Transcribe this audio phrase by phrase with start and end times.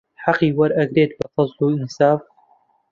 [0.25, 2.21] حەقی وەرئەگرت بە فەزڵ و ئینساف